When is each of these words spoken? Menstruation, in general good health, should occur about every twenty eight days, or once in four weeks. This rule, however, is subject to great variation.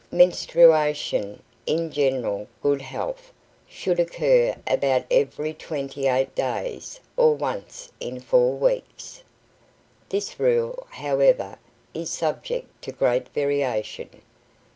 Menstruation, 0.11 1.43
in 1.67 1.91
general 1.91 2.47
good 2.63 2.81
health, 2.81 3.31
should 3.67 3.99
occur 3.99 4.55
about 4.65 5.03
every 5.11 5.53
twenty 5.53 6.07
eight 6.07 6.33
days, 6.33 6.99
or 7.15 7.35
once 7.35 7.91
in 7.99 8.19
four 8.19 8.53
weeks. 8.57 9.21
This 10.09 10.39
rule, 10.39 10.87
however, 10.89 11.59
is 11.93 12.09
subject 12.09 12.81
to 12.81 12.91
great 12.91 13.27
variation. 13.29 14.09